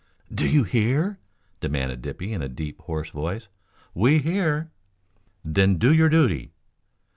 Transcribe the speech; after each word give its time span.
"Do 0.33 0.49
you 0.49 0.63
hear?" 0.63 1.19
demanded 1.59 2.01
Dippy 2.01 2.33
in 2.33 2.41
a 2.41 2.49
deep, 2.49 2.79
hoarse 2.81 3.11
voice. 3.11 3.49
"We 3.93 4.17
hear." 4.17 4.71
"Then 5.45 5.77
do 5.77 5.93
your 5.93 6.09
duty!" 6.09 6.53